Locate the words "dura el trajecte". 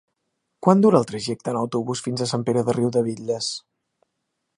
0.85-1.53